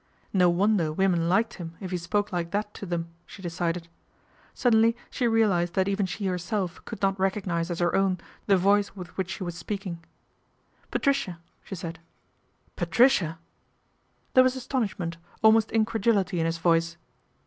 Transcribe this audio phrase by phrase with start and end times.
[0.33, 3.87] No wonder woman liked him if he spoke like that to them, she decided.
[4.55, 8.17] Suddenly she realised that even she herself could not recognise as her own
[8.47, 10.03] the voice with which she was speaking."
[10.89, 11.99] Patricia," she said."
[12.83, 13.37] Patricia!"
[14.33, 16.97] There was astonishment, almost incredulity in his voice.